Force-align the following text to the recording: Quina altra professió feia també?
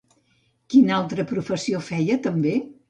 Quina 0.75 0.95
altra 1.01 1.27
professió 1.33 1.87
feia 1.91 2.21
també? 2.29 2.61